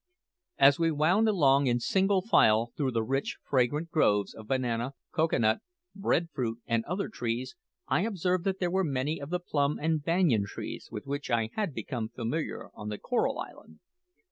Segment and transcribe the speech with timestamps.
[0.57, 5.37] As we wound along in single file through the rich, fragrant groves of banana, cocoa
[5.37, 5.59] nut,
[5.93, 7.55] bread fruit, and other trees,
[7.87, 11.51] I observed that there were many of the plum and banyan trees, with which I
[11.53, 13.79] had become familiar on the Coral Island.